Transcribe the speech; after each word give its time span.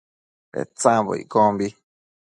Petsambo 0.51 1.11
iccombi 1.21 1.67